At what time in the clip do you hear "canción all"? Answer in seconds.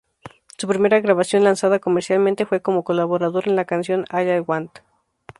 3.65-4.27